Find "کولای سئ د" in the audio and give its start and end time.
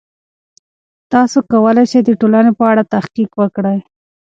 1.51-2.09